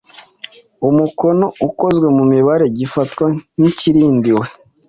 [0.87, 3.25] umukono ukozwe mu mibare gifatwa
[3.59, 4.45] nk ikirindiwe